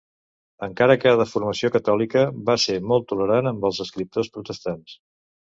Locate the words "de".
1.19-1.27